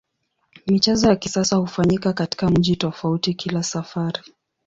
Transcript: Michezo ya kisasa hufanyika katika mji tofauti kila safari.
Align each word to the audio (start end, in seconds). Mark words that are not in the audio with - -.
Michezo 0.67 1.07
ya 1.09 1.15
kisasa 1.15 1.55
hufanyika 1.55 2.13
katika 2.13 2.49
mji 2.49 2.75
tofauti 2.75 3.33
kila 3.33 3.63
safari. 3.63 4.23